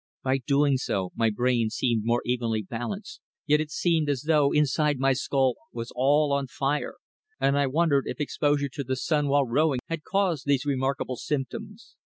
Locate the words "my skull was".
4.97-5.93